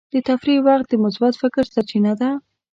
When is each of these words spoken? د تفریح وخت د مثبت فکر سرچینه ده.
د 0.13 0.15
تفریح 0.29 0.59
وخت 0.67 0.87
د 0.89 0.93
مثبت 1.03 1.33
فکر 1.41 1.63
سرچینه 1.73 2.13
ده. 2.21 2.29